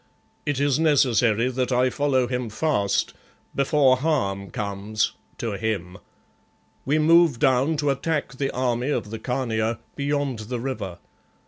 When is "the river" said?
10.49-10.97